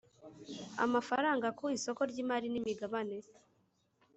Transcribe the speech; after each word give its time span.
Amafaranga 0.85 1.47
ku 1.57 1.63
isoko 1.77 2.01
ryimari 2.11 2.47
n 2.49 2.55
imigabane 2.61 3.17